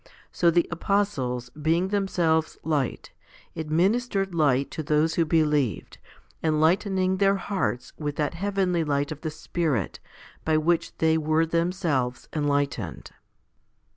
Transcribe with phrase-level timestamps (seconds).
[0.31, 3.11] So the apostles, being themselves light,
[3.55, 5.99] administered light to those, who believed,
[6.41, 9.99] enlightening their hearts with that heavenly light of the Spirit
[10.43, 13.11] by which they were themselves enlightened.